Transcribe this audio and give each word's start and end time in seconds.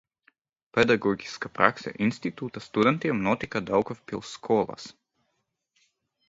Pedagoģiskā 0.77 1.51
prakse 1.59 1.93
institūta 2.05 2.63
studentiem 2.69 3.21
notika 3.27 3.63
Daugavpils 3.69 4.33
skolās. 4.39 4.89